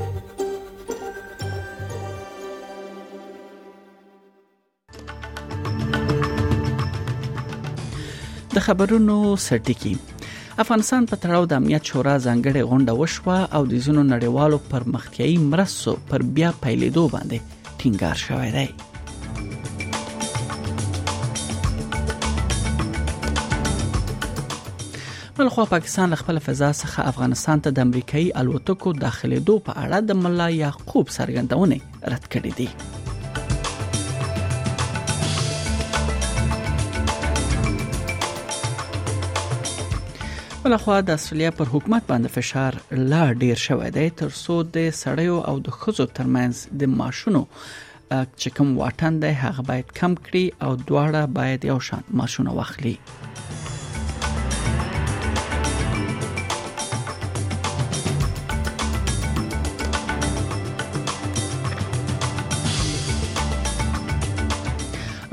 د 8.56 8.58
خبرونو 8.66 9.16
سرټکی 9.46 9.94
افغانستان 10.64 11.02
په 11.10 11.16
تړاو 11.24 11.44
د 11.54 11.56
امنیت 11.62 11.84
شورا 11.92 12.16
ځانګړې 12.26 12.62
غونډه 12.70 12.94
وشوه 13.02 13.40
او 13.58 13.64
د 13.74 13.76
زینو 13.88 14.04
نړیوالو 14.14 14.58
پرمختیايي 14.72 15.38
مرستو 15.52 15.94
پر 16.12 16.22
بیا 16.42 16.50
پیلېدو 16.66 17.04
باندې 17.18 17.38
ټینګار 17.80 18.18
شوی 18.28 18.50
دی 18.60 18.68
بل 25.38 25.50
خو 25.50 25.66
پاکستان 25.66 26.10
له 26.10 26.16
خپل 26.16 26.40
فضا 26.40 26.72
څخه 26.74 27.00
افغانستان 27.08 27.60
ته 27.64 27.70
د 27.78 27.80
امریکایي 27.90 28.30
الوتکو 28.42 28.92
داخليدو 29.00 29.56
په 29.66 29.72
اړه 29.72 29.98
د 30.12 30.14
ملا 30.26 30.46
یعقوب 30.58 31.06
سرګندونه 31.16 31.76
رد 32.14 32.26
کړې 32.36 32.52
دي 32.60 32.70
بلخوا 40.64 40.98
د 41.10 41.12
استرالیا 41.18 41.52
پر 41.60 41.68
حکومت 41.76 42.04
باندې 42.14 42.30
فشار 42.40 42.74
لا 43.16 43.24
ډیر 43.44 43.66
شوې 43.66 43.94
ده 44.00 44.06
تر 44.26 44.32
څو 44.44 44.62
د 44.78 44.88
سړیو 45.02 45.42
او 45.54 45.58
د 45.70 45.78
خزو 45.82 46.08
ترمنځ 46.20 46.66
د 46.84 46.94
ماشونو 47.04 47.42
چې 47.60 48.50
کوم 48.58 48.70
واټن 48.84 49.14
دی 49.26 49.34
هغه 49.46 49.62
باید 49.74 49.88
کم 50.02 50.12
کړي 50.26 50.46
او 50.68 50.74
دواړه 50.90 51.22
باید 51.40 51.60
یو 51.74 51.80
شان 51.92 52.04
ماشونه 52.24 52.52
واخلي 52.62 52.98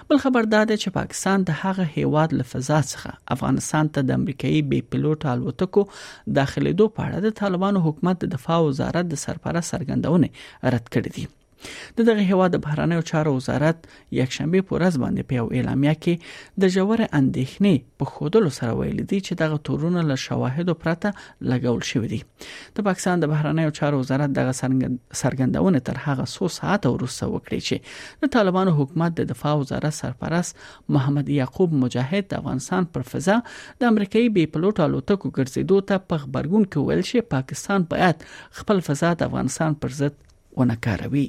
بل 0.09 0.19
خبر 0.25 0.45
دا 0.55 0.61
ده 0.71 0.77
چې 0.83 0.89
پاکستان 0.99 1.39
د 1.51 1.59
هغه 1.63 1.85
هیواد 1.99 2.31
لفظا 2.41 2.79
څخه 2.93 3.11
افغانستان 3.37 3.85
ته 3.97 4.01
د 4.09 4.19
امریکایي 4.21 4.61
بي 4.73 4.81
پيلوټ 4.95 5.21
الوتکو 5.35 5.83
داخلي 6.41 6.73
دوه 6.81 6.95
پاړه 6.97 7.19
د 7.29 7.39
طالبانو 7.43 7.85
حکومت 7.91 8.17
د 8.25 8.33
دفاع 8.39 8.59
وزارت 8.71 9.05
د 9.13 9.23
سرپرست 9.27 9.69
سرګندونه 9.77 10.29
رد 10.77 10.87
کړې 10.95 11.11
دي 11.21 11.25
د 11.97 12.07
دغه 12.09 12.25
هیواد 12.29 12.53
د 12.55 12.61
بهرانه 12.67 12.97
چارو 13.11 13.33
وزارت 13.39 13.85
یکشنبه 14.19 14.61
پورز 14.71 14.97
باندې 15.03 15.29
په 15.31 15.39
یو 15.41 15.47
اعلامیه 15.59 15.95
کې 16.05 16.63
د 16.65 16.73
جوړ 16.77 17.03
اندېښنې 17.07 17.87
په 18.03 18.15
خودلو 18.15 18.53
سره 18.59 18.71
ویل 18.79 19.03
دي 19.13 19.19
چې 19.27 19.41
دغه 19.43 19.61
تورونه 19.71 20.05
له 20.11 20.17
شواهدو 20.25 20.77
پرته 20.85 21.13
لګول 21.53 21.83
شوې 21.91 22.09
دي 22.15 22.21
د 22.79 22.87
پاکستان 22.91 23.25
د 23.25 23.33
بهرانه 23.35 23.69
چارو 23.81 24.01
وزارت 24.03 24.35
دغه 24.41 24.57
سرګندونه 24.63 25.85
تر 25.91 26.01
هغه 26.07 26.29
100 26.35 26.53
ساعت 26.59 26.91
وروسته 26.93 27.31
وکړي 27.35 27.69
چې 27.69 28.25
د 28.25 28.35
طالبانو 28.39 28.77
حکومت 28.81 29.17
د 29.21 29.31
دفاع 29.35 29.55
وزارت 29.65 29.99
سرپرست 30.01 30.63
محمد 30.99 31.33
یعقوب 31.39 31.79
مجاهد 31.85 32.31
د 32.35 32.43
افغانستان 32.43 32.91
پر 32.97 33.07
فضا 33.15 33.39
د 33.85 33.93
امریکایي 33.93 34.33
بي 34.39 34.47
پلوټ 34.57 34.87
الوتکو 34.89 35.35
ګرځیدو 35.39 35.81
ته 35.93 36.07
په 36.13 36.25
خبرګون 36.27 36.69
کې 36.71 36.91
ویل 36.91 37.07
شي 37.13 37.25
پاکستان 37.37 37.89
باید 37.95 38.27
خپل 38.61 38.85
فضا 38.91 39.15
د 39.23 39.31
افغانستان 39.33 39.81
پر 39.85 39.97
ضد 40.03 40.19
ونه 40.61 40.77
کاروي 40.87 41.27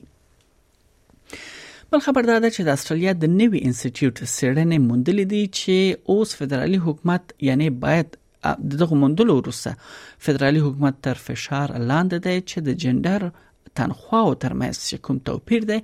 بل 1.94 2.00
خبر 2.06 2.26
دا 2.28 2.36
ده 2.44 2.50
چې 2.54 2.66
د 2.68 2.76
استرالیا 2.78 3.12
د 3.24 3.30
نوي 3.32 3.60
انسټیټیوټ 3.66 4.28
سیرنې 4.30 4.78
موندلې 4.86 5.26
دي 5.34 5.42
چې 5.58 6.14
اوس 6.14 6.32
فدرالي 6.40 6.78
حکومت 6.86 7.34
یعنی 7.48 7.68
باید 7.84 8.16
دغه 8.76 9.02
موندلو 9.02 9.36
وروسته 9.42 10.00
فدرالي 10.28 10.64
حکومت 10.68 10.98
تر 11.10 11.22
فشار 11.26 11.74
لاندې 11.76 12.24
دی 12.24 12.40
چې 12.40 12.66
د 12.72 12.80
جندر 12.86 13.28
تنخوا 13.82 14.22
او 14.32 14.34
ترمنځ 14.48 15.04
کوم 15.10 15.22
توپیر 15.30 15.70
دی 15.74 15.78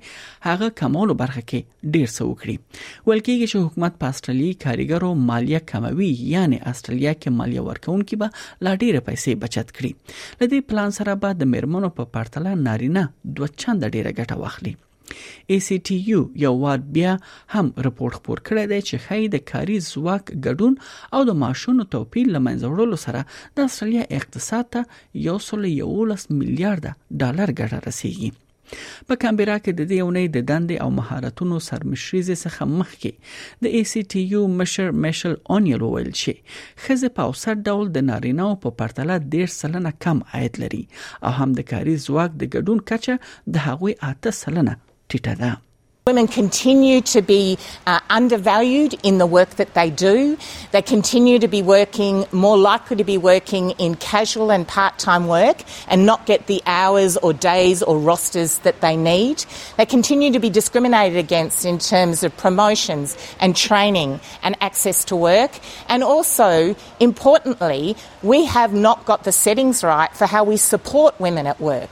هغه 0.48 0.70
کمالو 0.82 1.18
برخه 1.22 1.44
کې 1.52 1.94
ډیر 1.94 2.12
څه 2.16 2.32
وکړي 2.32 3.06
ولکه 3.12 3.38
چې 3.46 3.70
حکومت 3.70 4.02
په 4.02 4.10
استرالیا 4.16 4.58
کاریګرو 4.66 5.12
مالیه 5.32 5.64
کموي 5.74 6.10
یعنی 6.34 6.62
استرالیا 6.74 7.14
کې 7.20 7.38
مالیه 7.42 7.66
ورکونکي 7.70 8.20
به 8.26 8.68
لا 8.68 8.74
ډیر 8.84 9.00
پیسې 9.06 9.42
بچت 9.48 9.74
کړي 9.80 10.44
لدی 10.44 10.62
پلان 10.76 10.98
سره 11.00 11.18
به 11.24 11.40
د 11.44 11.52
مرمنو 11.56 11.94
په 11.98 12.02
پا 12.14 12.20
پرتله 12.22 12.58
نارینه 12.68 13.08
دوه 13.24 13.56
چنده 13.56 13.96
ډیره 13.96 14.16
ګټه 14.22 14.44
واخلي 14.46 14.78
ای 15.52 15.58
سی 15.66 15.78
ټی 15.88 15.96
یو 16.08 16.20
یو 16.42 16.52
واد 16.64 16.84
بیا 16.96 17.12
هم 17.54 17.70
رپورت 17.86 18.14
خپور 18.20 18.42
کړی 18.48 18.66
دی 18.72 18.80
چې 18.82 19.06
خی 19.06 19.30
د 19.34 19.42
کاري 19.52 19.78
ځواک 19.86 20.30
ګډون 20.46 20.74
او 21.18 21.22
د 21.30 21.38
ماشونو 21.44 21.86
توپیر 21.94 22.28
لمنځه 22.34 22.74
وړلو 22.74 22.98
سره 23.06 23.22
د 23.58 23.70
استرالیا 23.70 24.04
اقتصاد 24.20 24.70
ته 24.76 25.00
یو 25.28 25.38
سل 25.48 25.66
یو 25.72 25.88
لس 26.12 26.28
میلیارډ 26.34 26.94
ډالر 27.24 27.56
ګټه 27.62 27.86
رسیږي 27.90 28.32
په 29.08 29.16
کمبرا 29.22 29.54
کې 29.62 29.72
د 29.78 29.86
دې 29.92 30.08
اونۍ 30.08 30.32
د 30.34 30.44
دندې 30.48 30.84
او 30.84 30.90
مهارتونو 30.98 31.56
سرمشریز 31.68 32.28
څخه 32.42 32.68
مخکې 32.74 33.64
د 33.66 33.74
ای 33.78 33.80
سی 33.92 34.02
ټی 34.14 34.22
یو 34.34 34.42
مشر 34.60 34.92
میشل 35.06 35.34
اونیل 35.54 35.86
ویل 35.86 36.10
شي 36.20 36.34
خزه 36.84 37.10
په 37.16 37.32
اوسط 37.32 37.64
ډول 37.72 37.90
د 37.96 38.04
نارینه 38.12 38.46
او 38.52 38.58
په 38.66 38.72
پرتله 38.82 39.16
ډیر 39.34 39.50
سلنه 39.56 39.92
کم 40.06 40.20
عاید 40.32 40.60
لري 40.64 40.80
او 40.92 41.34
هم 41.40 41.48
د 41.60 41.66
کاري 41.72 41.96
ځواک 42.06 42.38
د 42.44 42.54
ګډون 42.54 42.86
کچه 42.92 43.58
د 43.58 43.64
هغوی 43.66 43.98
8 44.12 44.32
سلنه 44.42 44.76
Women 46.06 46.28
continue 46.28 47.00
to 47.00 47.22
be 47.22 47.58
uh, 47.86 47.98
undervalued 48.10 48.94
in 49.02 49.18
the 49.18 49.26
work 49.26 49.50
that 49.56 49.74
they 49.74 49.90
do. 49.90 50.36
They 50.70 50.82
continue 50.82 51.38
to 51.40 51.48
be 51.48 51.62
working, 51.62 52.26
more 52.32 52.56
likely 52.56 52.96
to 52.96 53.04
be 53.04 53.18
working 53.18 53.70
in 53.72 53.96
casual 53.96 54.52
and 54.52 54.66
part 54.68 54.98
time 54.98 55.26
work 55.26 55.58
and 55.88 56.06
not 56.06 56.26
get 56.26 56.46
the 56.46 56.62
hours 56.64 57.16
or 57.18 57.32
days 57.32 57.82
or 57.82 57.98
rosters 57.98 58.58
that 58.58 58.80
they 58.82 58.96
need. 58.96 59.44
They 59.76 59.86
continue 59.86 60.30
to 60.32 60.38
be 60.40 60.50
discriminated 60.50 61.18
against 61.18 61.64
in 61.64 61.78
terms 61.78 62.22
of 62.22 62.36
promotions 62.36 63.16
and 63.40 63.56
training 63.56 64.20
and 64.42 64.56
access 64.60 65.04
to 65.06 65.16
work. 65.16 65.50
And 65.88 66.04
also, 66.04 66.76
importantly, 67.00 67.96
we 68.22 68.44
have 68.44 68.72
not 68.72 69.04
got 69.06 69.24
the 69.24 69.32
settings 69.32 69.82
right 69.82 70.14
for 70.16 70.26
how 70.26 70.44
we 70.44 70.56
support 70.56 71.18
women 71.18 71.46
at 71.48 71.60
work. 71.60 71.90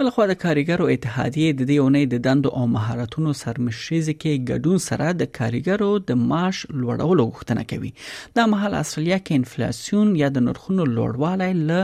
بل 0.00 0.08
خو 0.14 0.24
د 0.28 0.34
کارګرو 0.44 0.86
اتحادیه 0.94 1.50
د 1.58 1.60
دې 1.70 1.76
اونۍ 1.82 2.04
د 2.12 2.22
دندو 2.26 2.48
او 2.60 2.62
مهارتونو 2.76 3.30
سرمشيز 3.42 4.06
کې 4.20 4.42
ګډون 4.50 4.78
سره 4.88 5.06
د 5.20 5.28
کارګرو 5.38 5.90
د 6.08 6.18
معاش 6.30 6.56
لوړولو 6.80 7.22
غوښتنه 7.30 7.62
کوي 7.72 7.90
دا 8.38 8.44
مهال 8.54 8.72
اصلیا 8.84 9.18
کې 9.24 9.32
انفلیسیون 9.40 10.08
یا 10.22 10.28
د 10.38 10.44
نرخونو 10.46 10.82
لوړوالی 10.96 11.52
له 11.68 11.80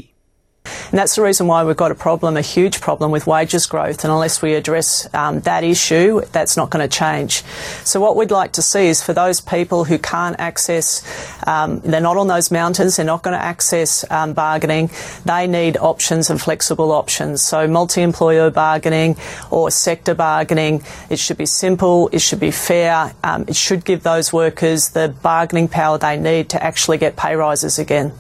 And 0.91 0.99
that's 0.99 1.15
the 1.17 1.23
reason 1.23 1.47
why 1.47 1.65
we've 1.65 1.77
got 1.77 1.91
a 1.91 1.95
problem, 1.95 2.37
a 2.37 2.41
huge 2.43 2.81
problem 2.81 3.11
with 3.11 3.27
wages 3.27 3.67
growth. 3.67 4.05
And 4.05 4.13
unless 4.13 4.43
we 4.43 4.55
address 4.55 5.09
um, 5.15 5.41
that 5.41 5.65
issue, 5.65 6.23
that's 6.33 6.57
not 6.57 6.71
going 6.71 6.87
to 6.89 6.97
change. 6.99 7.43
So, 7.85 8.01
what 8.01 8.17
we'd 8.17 8.31
like 8.31 8.53
to 8.53 8.63
see 8.63 8.87
is 8.87 9.03
for 9.03 9.13
those 9.13 9.41
people 9.41 9.85
who 9.85 9.99
can't 9.99 10.37
access, 10.39 11.03
um, 11.47 11.81
they're 11.81 12.01
not 12.01 12.17
on 12.17 12.29
those 12.29 12.51
mountains, 12.51 12.97
they're 12.97 13.07
not 13.07 13.23
going 13.23 13.37
to 13.37 13.45
access 13.45 14.05
um, 14.11 14.33
bargaining, 14.33 14.91
they 15.25 15.47
need 15.47 15.77
options 15.77 16.31
and 16.31 16.41
flexible 16.41 16.93
options. 16.93 17.43
So, 17.43 17.67
multi 17.67 18.03
employer 18.03 18.51
bargaining 18.51 19.17
or 19.51 19.71
sector 19.71 20.15
bargaining, 20.15 20.83
it 21.11 21.19
should 21.19 21.39
be 21.39 21.47
simple, 21.47 22.09
it 22.13 22.21
should 22.21 22.41
be 22.41 22.51
fair, 22.51 23.15
um, 23.25 23.45
it 23.49 23.57
should 23.57 23.85
give 23.85 24.03
those 24.03 24.33
workers 24.33 24.91
the 24.91 25.09
bargaining 25.23 25.69
power 25.69 25.99
they 25.99 26.17
need 26.19 26.51
to 26.51 26.63
actually 26.63 26.99
get 26.99 27.17
pay 27.17 27.35
rises 27.37 27.79
again. 27.79 28.13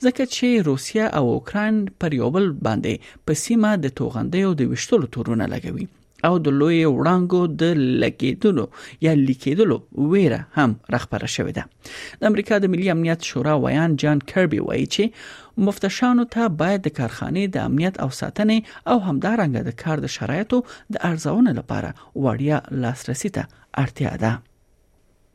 ځکه 0.07 0.29
چې 0.35 0.67
روسیا 0.73 1.07
او 1.23 1.23
اوکرين 1.39 1.81
پر 2.01 2.21
یو 2.23 2.35
بل 2.41 2.53
باندې 2.69 3.25
په 3.31 3.41
سیمه 3.47 3.73
د 3.87 3.97
توغندې 4.03 4.51
او 4.51 4.61
د 4.65 4.71
وشتلو 4.75 5.13
تورونه 5.19 5.47
لګوي 5.57 5.89
او 6.25 6.39
د 6.45 6.53
لوی 6.61 6.79
وړانګو 6.87 7.41
د 7.63 7.79
لګیدلو 8.05 8.65
یا 9.07 9.15
لیکیدلو 9.29 9.79
ویره 10.13 10.41
هم 10.59 10.75
رخپره 10.95 11.27
شوې 11.35 11.53
ده 11.59 12.23
د 12.23 12.33
امریکا 12.33 12.59
د 12.65 12.73
ملي 12.75 12.91
امنیت 12.97 13.29
شورا 13.31 13.55
ویان 13.65 13.97
جان 14.05 14.23
کربي 14.33 14.61
وایي 14.69 14.87
چې 14.97 15.65
مفتشانو 15.69 16.29
ته 16.37 16.53
باید 16.63 16.85
د 16.89 16.95
کارخانې 16.99 17.57
د 17.57 17.71
امنیت 17.71 18.01
او 18.07 18.11
ساتنې 18.21 18.93
او 18.95 18.99
همدارنګه 19.09 19.67
د 19.71 19.79
کار 19.85 20.05
د 20.07 20.13
شرایطو 20.19 20.63
د 20.99 21.05
ارزونې 21.11 21.59
لپاره 21.63 21.91
وړیا 22.23 22.79
لاسرسي 22.87 23.35
ته 23.41 23.47
اړتیا 23.87 24.17
ده 24.27 24.37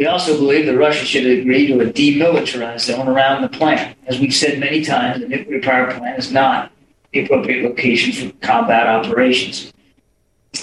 We 0.03 0.07
also 0.11 0.31
believe 0.41 0.63
that 0.69 0.77
Russia 0.83 1.05
should 1.11 1.25
agree 1.33 1.59
to 1.67 1.75
a 1.83 1.85
demilitarized 1.97 2.87
zone 2.93 3.07
around 3.11 3.37
the 3.45 3.51
plant. 3.57 3.93
As 4.13 4.17
we've 4.21 4.35
said 4.39 4.57
many 4.63 4.79
times, 4.87 5.21
the 5.21 5.29
nuclear 5.33 5.61
power 5.67 5.85
plant 5.97 6.19
is 6.23 6.29
not 6.39 6.65
the 7.13 7.21
appropriate 7.23 7.63
location 7.69 8.11
for 8.19 8.27
combat 8.49 8.83
operations. 8.97 9.57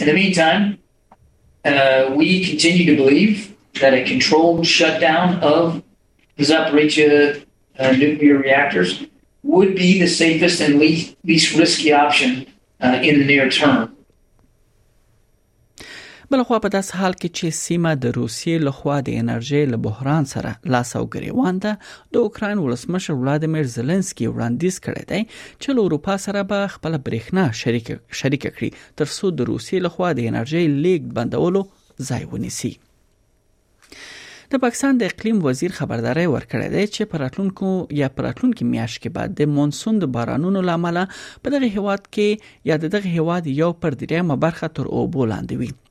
In 0.00 0.06
the 0.06 0.14
meantime, 0.14 0.78
uh, 1.64 2.12
we 2.16 2.44
continue 2.44 2.86
to 2.96 2.96
believe 2.96 3.54
that 3.80 3.92
a 3.94 4.02
controlled 4.04 4.66
shutdown 4.66 5.36
of 5.42 5.82
the 6.36 6.44
Zaporizhia 6.44 7.44
uh, 7.78 7.90
nuclear 7.92 8.38
reactors 8.38 9.02
would 9.42 9.74
be 9.74 10.00
the 10.00 10.06
safest 10.08 10.60
and 10.60 10.78
least, 10.78 11.14
least 11.24 11.54
risky 11.58 11.92
option 11.92 12.46
uh, 12.82 13.00
in 13.02 13.18
the 13.20 13.24
near 13.26 13.50
term. 13.50 13.91
بلخوا 16.32 16.58
په 16.64 16.68
داس 16.74 16.88
حال 16.98 17.14
کې 17.14 17.32
چې 17.38 17.54
سیمه 17.56 17.90
د 18.02 18.12
روسیې 18.16 18.60
لخوا 18.66 18.94
د 19.06 19.16
انرژي 19.22 19.58
له 19.72 19.78
بحران 19.86 20.28
سره 20.30 20.52
لاس 20.74 20.92
او 21.00 21.02
ګریوان 21.14 21.58
ده 21.64 21.72
د 22.16 22.20
اوکرين 22.28 22.62
ولسمشر 22.66 23.18
ولادیمیر 23.24 23.66
زيلنسکي 23.74 24.28
وړاندیز 24.30 24.78
کړی 24.86 25.02
دی 25.10 25.20
چې 25.32 25.78
له 25.78 25.84
اروپا 25.88 26.14
سره 26.26 26.44
به 26.52 26.70
خپل 26.76 26.96
برېښنا 27.08 27.58
شریک 27.62 27.90
شریک 28.20 28.44
کړي 28.46 28.96
تر 29.02 29.12
څو 29.16 29.32
د 29.40 29.50
روسیې 29.50 29.84
لخوا 29.88 30.12
د 30.20 30.30
انرژي 30.30 30.64
لیک 30.86 31.12
بندولو 31.18 31.62
ځای 32.10 32.22
ونیسي 32.32 32.72
د 34.54 34.64
پاکستان 34.64 35.02
د 35.04 35.12
اقلیم 35.14 35.44
وزیر 35.50 35.76
خبرداري 35.82 36.26
ورکړی 36.30 36.76
دی 36.76 36.88
چې 36.94 37.12
پراتلونکو 37.14 37.74
یا 38.02 38.10
پراتلونکو 38.20 38.70
میاش 38.72 38.96
کې 38.96 39.16
بعد 39.20 39.38
د 39.42 39.52
مونسون 39.58 40.02
د 40.06 40.12
بارانونو 40.16 40.64
لامل 40.70 41.04
په 41.04 41.56
دغه 41.56 41.76
هواد 41.78 42.10
کې 42.10 42.58
یا 42.72 42.82
دغه 42.88 43.14
هواد 43.20 43.54
یو 43.62 43.72
پر 43.84 44.02
درېمه 44.04 44.42
برخه 44.48 44.74
تر 44.80 44.92
اوبو 44.98 45.32
لاندې 45.34 45.64
وي 45.64 45.81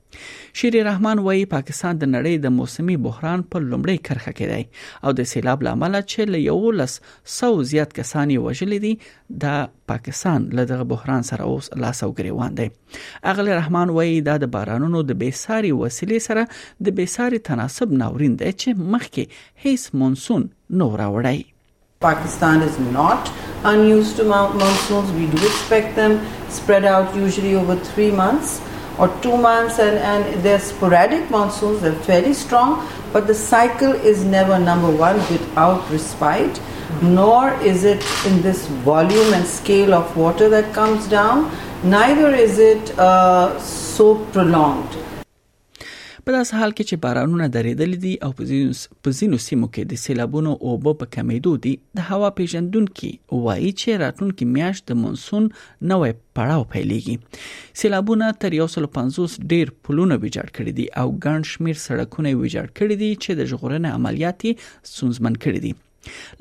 شیر 0.54 0.82
رحمان 0.88 1.18
وایي 1.26 1.44
پاکستان 1.52 2.00
د 2.00 2.04
نړۍ 2.14 2.34
د 2.44 2.54
موسمي 2.58 2.96
بحران 3.06 3.44
په 3.52 3.62
لومړۍ 3.70 3.98
کرخه 4.08 4.32
کې 4.38 4.54
دی 4.54 5.08
او 5.08 5.12
د 5.20 5.28
سیلاب 5.32 5.62
لامل 5.68 5.96
چې 6.00 6.32
له 6.34 6.40
یو 6.46 6.72
لس 6.80 6.96
سو 7.36 7.50
زیات 7.72 7.94
کسان 8.00 8.34
یې 8.36 8.48
وژل 8.48 8.76
دي 8.86 8.92
د 9.44 9.70
پاکستان 9.92 10.48
له 10.58 10.66
دغه 10.72 10.88
بحران 10.94 11.26
سره 11.30 11.46
اوس 11.52 11.70
لاس 11.84 12.02
او 12.08 12.10
ګریوان 12.18 12.58
دی 12.60 12.68
اغل 13.34 13.52
رحمان 13.60 13.94
وایي 13.98 14.18
دا 14.28 14.34
د 14.44 14.52
بارانونو 14.56 15.02
د 15.12 15.18
بیساري 15.24 15.72
وسیلې 15.78 16.26
سره 16.26 16.88
د 16.88 16.96
بیساري 17.00 17.40
تناسب 17.50 17.94
ناورین 18.02 18.36
دی 18.42 18.52
چې 18.52 18.92
مخکې 18.96 19.64
هیڅ 19.64 20.02
مونسون 20.04 20.46
نو 20.82 20.90
راوړی 21.02 21.48
Pakistan 22.02 22.62
is 22.66 22.78
not 22.94 23.28
unused 23.70 24.16
to 24.20 24.24
monsoons. 24.60 25.10
We 25.18 25.26
do 25.34 25.42
expect 25.50 25.92
them 26.00 26.14
spread 26.56 26.88
out 26.94 27.14
usually 27.26 27.52
over 27.60 27.76
three 27.90 28.08
months. 28.20 28.56
or 29.02 29.08
two 29.22 29.36
months 29.36 29.78
and, 29.80 29.98
and 29.98 30.42
they're 30.44 30.60
sporadic 30.60 31.28
monsoons, 31.30 31.82
they're 31.82 32.04
fairly 32.10 32.32
strong, 32.32 32.88
but 33.12 33.26
the 33.26 33.34
cycle 33.34 33.92
is 34.10 34.24
never 34.24 34.58
number 34.60 34.90
one 34.94 35.16
without 35.32 35.90
respite, 35.90 36.60
nor 37.02 37.52
is 37.70 37.82
it 37.82 38.04
in 38.26 38.40
this 38.42 38.64
volume 38.90 39.34
and 39.34 39.44
scale 39.44 39.92
of 39.92 40.16
water 40.16 40.48
that 40.48 40.72
comes 40.72 41.08
down, 41.08 41.50
neither 41.82 42.28
is 42.32 42.60
it 42.60 42.96
uh, 42.96 43.58
so 43.60 44.14
prolonged. 44.26 44.96
په 46.26 46.32
داس 46.34 46.50
حال 46.54 46.72
کې 46.78 46.84
چې 46.88 46.96
بارانونه 47.04 47.46
درېدل 47.54 47.94
دي 48.02 48.10
او 48.26 48.28
په 48.40 48.44
ځینو 49.20 49.38
سیمو 49.44 49.68
کې 49.70 49.82
د 49.92 50.00
سیلابونو 50.02 50.52
اوبه 50.66 50.92
په 51.00 51.08
کمیدو 51.16 51.54
دي 51.64 51.72
د 52.00 52.04
هوا 52.12 52.28
پیژندون 52.36 52.86
کې 53.00 53.40
وایي 53.46 53.72
چې 53.80 53.96
راتلونکي 54.04 54.48
میاشت 54.52 54.86
د 54.92 55.00
مونسون 55.00 55.48
نوې 55.92 56.12
پړاو 56.36 56.68
پیلېږي 56.74 57.82
سیلابونه 57.84 58.30
تر 58.44 58.58
150 58.62 59.38
ډیر 59.54 59.74
پلونه 59.84 60.24
ویجاړ 60.24 60.58
کړي 60.58 60.72
دي 60.78 60.86
او 61.02 61.08
ګڼ 61.26 61.50
شمیر 61.54 61.84
سړکونه 61.86 62.32
ویجاړ 62.32 62.76
کړي 62.78 63.02
دي 63.02 63.10
چې 63.22 63.38
د 63.40 63.50
ژغورنې 63.54 64.00
عملیاتي 64.00 64.58
سونزمن 64.98 65.42
کړي 65.46 65.66
دي 65.66 65.74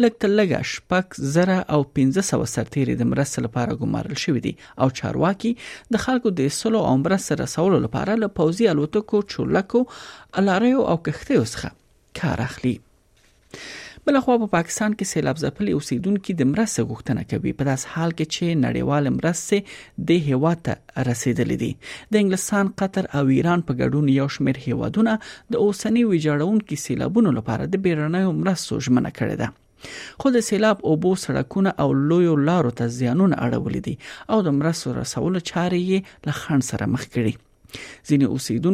لږ 0.01 0.13
تر 0.21 0.29
لږه 0.39 0.59
شپږ 0.73 1.05
زره 1.33 1.57
او 1.73 1.81
1500 1.99 2.51
سرتیري 2.55 2.93
د 2.97 3.03
مرستې 3.11 3.39
لپاره 3.45 3.79
ګمارل 3.81 4.15
شوې 4.23 4.41
دي 4.45 4.53
او 4.81 4.87
چارواکي 4.99 5.51
د 5.93 6.03
خلکو 6.05 6.29
د 6.39 6.49
سلو 6.59 6.79
او 6.89 6.95
مرستې 7.05 7.33
رسولو 7.43 7.77
لپاره 7.85 8.11
له 8.23 8.27
پوزي 8.39 8.65
الوتکو 8.73 9.17
چولکو 9.33 9.79
الاریو 10.41 10.79
او 10.91 10.95
کښتیو 11.09 11.43
څخه 11.53 11.69
کار 12.21 12.37
اخلي 12.49 12.75
بل 14.07 14.17
خو 14.25 14.35
په 14.41 14.47
پاکستان 14.53 14.93
کې 14.99 15.07
سیلاب 15.15 15.39
ځپلې 15.39 15.73
اوسیدونکو 15.79 16.33
د 16.37 16.45
مرسته 16.51 16.85
غوښتنه 16.91 17.25
کوي 17.33 17.51
په 17.57 17.65
داس 17.67 17.83
حال 17.89 18.13
کې 18.13 18.37
چې 18.37 18.61
نړیوال 18.61 19.09
مرسته 19.17 20.05
د 20.07 20.23
هیواد 20.29 20.63
ته 20.67 21.05
رسیدلې 21.09 21.61
دي 21.63 21.69
د 21.87 22.19
انګلستان 22.23 22.71
قطر 22.83 23.09
او 23.19 23.21
ایران 23.35 23.65
په 23.67 23.75
ګډون 23.81 24.09
یو 24.13 24.25
شمېر 24.37 24.61
هیوادونه 24.63 25.15
د 25.55 25.61
اوسنی 25.67 26.07
ویجاړونکو 26.13 26.81
سیلابونو 26.85 27.35
لپاره 27.37 27.69
د 27.75 27.83
بیرنۍ 27.85 28.33
مرستو 28.39 28.79
ژمنه 28.87 29.13
کړې 29.21 29.37
ده 29.43 30.23
خو 30.23 30.33
د 30.37 30.45
سیلاب 30.49 30.83
او 30.89 30.97
بو 31.05 31.13
سړکونه 31.27 31.75
او 31.85 31.89
لویو 32.15 32.35
لارو 32.49 32.73
ته 32.81 32.89
زیانونه 32.97 33.41
اړولې 33.45 33.87
دي 33.89 34.35
او 34.35 34.41
د 34.49 34.57
مرستو 34.61 34.97
رسولو 35.01 35.45
چارې 35.45 35.87
یې 35.93 36.29
لخن 36.31 36.69
سره 36.73 36.91
مخ 36.97 37.05
کړي 37.13 37.37
We 38.09 38.15
have 38.17 38.29
nothing. 38.29 38.73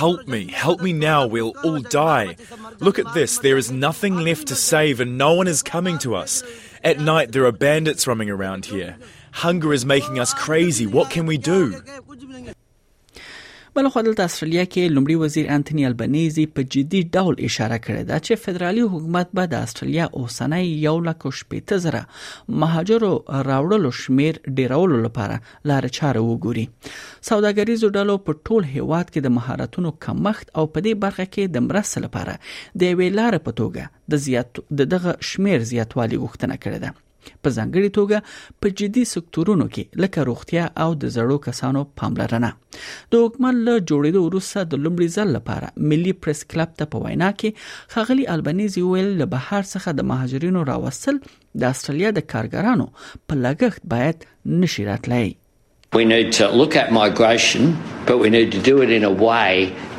Help 0.00 0.20
me. 0.28 0.42
Help 0.48 0.80
me 0.82 0.92
now. 0.92 1.26
We'll 1.26 1.54
all 1.64 1.80
die. 1.80 2.36
Look 2.80 2.98
at 2.98 3.14
this. 3.14 3.38
There 3.38 3.56
is 3.56 3.70
nothing 3.70 4.16
left 4.16 4.48
to 4.48 4.54
save, 4.54 5.00
and 5.00 5.16
no 5.18 5.32
one 5.34 5.46
is 5.48 5.62
coming 5.62 5.96
to 5.98 6.14
us. 6.14 6.42
At 6.82 7.00
night, 7.00 7.32
there 7.32 7.46
are 7.46 7.52
bandits 7.52 8.06
roaming 8.06 8.28
around 8.30 8.66
here. 8.66 8.96
Hunger 9.32 9.72
is 9.72 9.84
making 9.86 10.18
us 10.18 10.34
crazy. 10.34 10.86
What 10.86 11.08
can 11.10 11.24
we 11.26 11.38
do? 11.38 11.72
بل 13.76 13.88
خو 13.92 14.00
دلته 14.06 14.24
استرالیا 14.30 14.64
کې 14.72 14.90
لومړي 14.96 15.14
وزیر 15.20 15.46
انټونی 15.52 15.84
البنيزي 15.86 16.42
په 16.56 16.64
جدي 16.74 16.98
ډول 17.14 17.40
اشاره 17.46 17.78
کړې 17.84 18.06
ده 18.10 18.18
چې 18.26 18.42
فدرالي 18.42 18.82
حکومت 18.92 19.32
به 19.38 19.48
د 19.54 19.62
استرالیا 19.68 20.04
اوسنۍ 20.20 20.68
یو 20.84 20.92
لک 21.08 21.24
شپږ 21.40 21.80
زره 21.86 22.02
مهاجرو 22.64 23.10
راوړلو 23.48 23.90
شمیر 24.02 24.38
ډیرولو 24.60 25.00
لپاره 25.06 25.38
لارې 25.70 26.00
چارې 26.00 26.28
وګوري 26.28 26.66
سوداګریزو 27.30 27.90
ډلو 27.98 28.16
په 28.28 28.38
ټول 28.46 28.70
هیواد 28.76 29.10
کې 29.12 29.24
د 29.26 29.34
مهارتونو 29.38 29.92
کمښت 30.06 30.54
او 30.60 30.68
په 30.68 30.84
دې 30.86 31.02
برخه 31.06 31.28
کې 31.32 31.56
د 31.56 31.66
مرستې 31.70 32.06
لپاره 32.06 32.82
د 32.84 33.00
ویلار 33.02 33.38
په 33.48 33.58
توګه 33.62 34.14
د 34.14 34.22
زیات 34.28 34.64
دغه 34.96 35.16
شمیر 35.32 35.70
زیاتوالي 35.74 36.20
غوښتنه 36.24 36.62
کړې 36.62 36.86
ده 36.86 37.00
په 37.42 37.48
ځانګړي 37.56 37.90
توګه 37.98 38.62
په 38.64 38.72
جدي 38.80 39.04
سکتورونو 39.12 39.66
کې 39.76 39.84
لکه 40.04 40.26
روغتیا 40.28 40.64
او 40.84 40.88
د 41.04 41.14
زړو 41.16 41.36
کسانو 41.46 41.82
پاملرنه 42.00 42.50
د 43.14 43.24
حکومت 43.24 43.56
له 43.66 43.74
جوړېدو 43.88 44.20
وروسته 44.26 44.64
د 44.74 44.82
لومړي 44.84 45.08
ځل 45.16 45.28
لپاره 45.38 45.72
ملي 45.92 46.14
پریس 46.24 46.42
کلب 46.54 46.74
ته 46.82 46.90
په 46.96 47.04
وینا 47.06 47.30
کې 47.38 47.96
خغلی 47.96 48.26
البنيزي 48.36 48.84
ویل 48.88 49.10
له 49.22 49.28
بهر 49.36 49.62
څخه 49.74 49.96
د 50.00 50.08
مهاجرینو 50.12 50.64
راوصل 50.72 51.20
د 51.64 51.72
استرالیا 51.74 52.14
د 52.18 52.28
کارګرانو 52.34 52.88
په 53.28 53.42
لګښت 53.46 53.88
باید 53.96 54.28
نشي 54.64 54.86
راتلای 54.92 55.32
We 55.98 56.04
need 56.10 56.30
to 56.40 56.46
look 56.60 56.72
at 56.82 56.86
migration, 57.02 57.62
but 58.08 58.16
we 58.22 58.28
need 58.36 58.48
to 58.56 58.60
do 58.68 58.72
it 58.84 58.90
in 58.98 59.04
a 59.08 59.12
way 59.28 59.50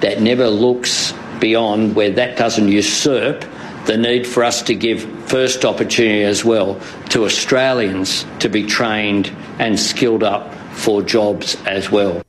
that 0.05 0.15
never 0.29 0.47
looks 0.65 0.95
beyond 1.43 1.93
where 1.99 2.13
that 2.19 2.31
doesn't 2.43 2.69
usurp 2.83 3.37
the 3.85 3.97
need 3.97 4.25
for 4.25 4.43
us 4.43 4.63
to 4.63 4.73
give 4.73 5.03
first 5.29 5.63
opportunity 5.63 6.23
as 6.23 6.43
well 6.43 6.79
to 7.09 7.25
Australians 7.25 8.25
to 8.39 8.49
be 8.49 8.65
trained 8.65 9.31
and 9.59 9.79
skilled 9.79 10.23
up 10.23 10.53
for 10.73 11.01
jobs 11.01 11.55
as 11.65 11.91
well. 11.91 12.24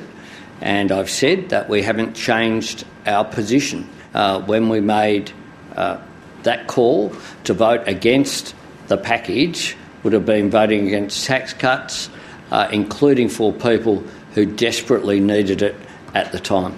and 0.61 0.91
I've 0.91 1.09
said 1.09 1.49
that 1.49 1.69
we 1.69 1.81
haven't 1.81 2.13
changed 2.13 2.85
our 3.05 3.25
position. 3.25 3.89
Uh, 4.13 4.41
when 4.41 4.69
we 4.69 4.79
made 4.81 5.31
uh, 5.75 5.97
that 6.43 6.67
call 6.67 7.13
to 7.45 7.53
vote 7.53 7.81
against 7.87 8.55
the 8.87 8.97
package, 8.97 9.75
would 10.03 10.13
have 10.13 10.25
been 10.25 10.49
voting 10.49 10.87
against 10.87 11.25
tax 11.25 11.53
cuts, 11.53 12.09
uh, 12.51 12.67
including 12.71 13.29
for 13.29 13.51
people 13.53 13.99
who 14.33 14.45
desperately 14.45 15.19
needed 15.19 15.61
it 15.61 15.75
at 16.15 16.31
the 16.31 16.39
time. 16.39 16.75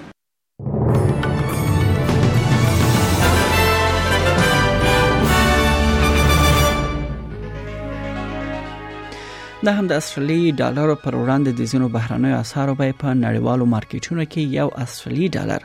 دا 9.67 9.71
هم 9.79 9.85
د 9.89 9.93
اسټرلی 10.01 10.39
ډالر 10.59 10.87
پر 11.01 11.15
وړاندې 11.17 11.51
د 11.57 11.61
زینو 11.71 11.87
بهرنیو 11.97 12.37
اسعارو 12.43 12.73
به 12.77 12.93
په 13.03 13.11
نړیوالو 13.19 13.67
مارکیټونو 13.73 14.23
کې 14.35 14.57
یو 14.57 14.67
اسټرلی 14.85 15.27
ډالر 15.35 15.61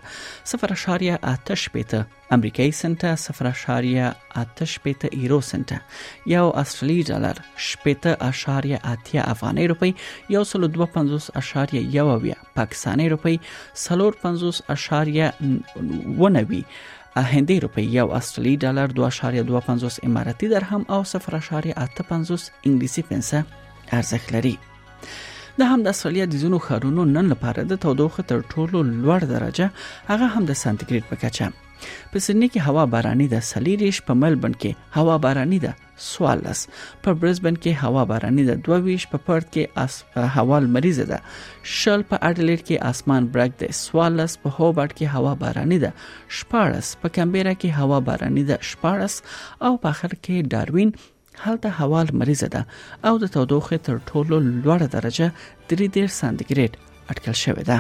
0.8 0.73 1.71
پېته 1.77 2.01
امریکایي 2.39 2.75
سنت 2.81 3.07
0.8 3.25 4.85
پېته 4.87 5.11
یورو 5.25 5.39
سنت 5.53 5.71
یو 6.35 6.45
اسټرلی 6.65 6.99
ډالر 7.15 7.37
0.8 7.71 8.87
افغاني 9.27 9.65
روپی 9.75 9.91
یو 10.39 10.45
152.1 10.67 11.93
یو 11.99 12.09
پاکستاني 12.63 13.07
روپی 13.17 13.35
350.9 13.89 16.59
هندۍ 17.35 17.59
روپی 17.69 17.87
یو 17.99 18.07
استرالی 18.23 18.55
ډالر 18.63 18.89
2.25 19.05 19.31
اماراتي 20.09 20.47
درهم 20.57 20.83
او 20.97 21.01
0.85 21.13 21.77
انګلیسي 21.77 23.05
پنسه 23.13 23.41
ارزښت 23.99 24.33
لري 24.37 24.55
د 25.61 25.69
همداسالي 25.73 26.21
د 26.31 26.35
زونو 26.43 26.59
خارونو 26.67 27.03
نن 27.15 27.27
لپاره 27.33 27.61
د 27.71 27.79
تودوخه 27.85 28.23
تر 28.33 28.39
ټولو 28.55 28.79
لوړ 29.03 29.21
درجه 29.35 29.67
هغه 30.11 30.27
هم 30.35 30.43
د 30.51 30.53
سانتیګریډ 30.63 31.05
په 31.11 31.17
کچه 31.23 31.47
په 32.13 32.17
سېډني 32.25 32.49
کې 32.53 32.61
هوا 32.67 32.85
باراني 32.95 33.27
ده 33.33 33.41
سلیریش 33.53 33.97
په 34.09 34.13
ملبن 34.23 34.53
کې 34.63 34.73
هوا 35.01 35.17
باراني 35.25 35.59
ده 35.65 35.73
سوالس 36.13 36.61
په 37.05 37.11
برزبن 37.21 37.57
کې 37.63 37.73
هوا 37.83 38.03
باراني 38.13 38.45
ده 38.49 38.55
22 38.69 39.09
په 39.13 39.19
پرت 39.27 39.47
کې 39.55 39.65
اس 39.85 40.33
هوا 40.37 40.59
مریضه 40.77 41.05
ده 41.11 41.19
شل 41.81 42.05
په 42.11 42.21
اډلیډ 42.29 42.61
کې 42.69 42.83
اسمان 42.91 43.23
برګ 43.35 43.53
ده 43.61 43.77
سوالس 43.83 44.39
په 44.43 44.49
هوبرټ 44.59 44.91
کې 44.99 45.15
هوا 45.17 45.33
باراني 45.45 45.79
ده 45.87 45.91
شپارس 46.39 46.93
په 47.03 47.15
کمبيرا 47.19 47.55
کې 47.61 47.83
هوا 47.83 47.99
باراني 48.11 48.45
ده 48.53 48.57
شپارس 48.71 49.15
او 49.67 49.73
په 49.83 49.95
اخر 49.97 50.11
کې 50.25 50.47
ډاروین 50.55 50.91
هلته 51.43 51.69
هوا 51.69 52.03
لمریزه 52.05 52.47
ده 52.49 52.67
او 53.05 53.19
د 53.19 53.25
تودوخې 53.29 53.79
تر 53.85 53.99
ټولو 54.11 54.37
لوړه 54.65 54.87
درجه 54.97 55.33
3.3 55.75 56.11
سانتیګریډ 56.21 56.73
اټکل 57.11 57.35
شوې 57.45 57.63
ده 57.71 57.79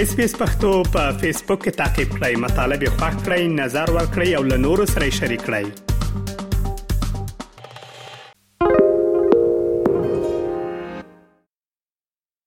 اس 0.00 0.14
پی 0.16 0.24
اس 0.24 0.34
پختو 0.38 0.70
په 0.92 1.12
فیسبوک 1.20 1.60
کې 1.64 1.76
تا 1.78 1.86
کې 1.96 2.16
پلی 2.16 2.36
مطلب 2.46 2.82
یو 2.82 2.92
فاک 3.00 3.14
کړئ 3.26 3.42
نظر 3.60 3.86
ور 3.96 4.04
کړئ 4.14 4.28
او 4.38 4.42
له 4.50 4.56
نورو 4.66 4.86
سره 4.96 5.10
شریک 5.22 5.42
کړئ 5.48 5.91